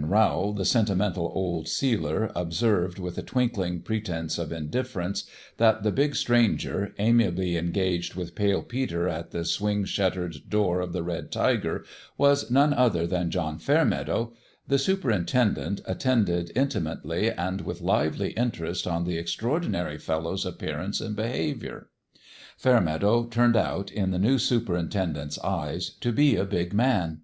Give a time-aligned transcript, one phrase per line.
[0.00, 5.24] When Rowl, the sentimental old sealer, observed, with a twinkling pretense of indifference,
[5.56, 10.92] that the big stranger, amiably engaged with Pale Peter at the swing shuttered door of
[10.92, 11.84] the Red Tiger,
[12.16, 14.32] was none other than John Fairmeadow,
[14.68, 21.16] the superintendent at tended intimately and with lively interest on the extraordinary fellow's appearance and
[21.16, 21.88] behaviour.
[22.56, 27.22] Fairmeadow turned out, in the new superintend ent's eyes, to be a big man.